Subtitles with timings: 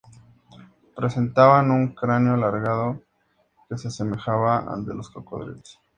[0.95, 3.03] Presentaban un cráneo alargado
[3.69, 5.79] que se asemejaba al de los cocodrilos.